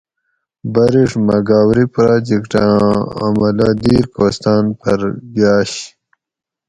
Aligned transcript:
بریڛ 0.73 1.11
مہۤ 1.25 1.39
گاؤری 1.47 1.85
پراجیکٹ 1.93 2.51
آں 2.65 2.95
عملہ 3.23 3.69
دیر 3.83 4.05
کوستاۤن 4.13 4.63
پھر 4.81 4.99
گاۤش 5.35 5.71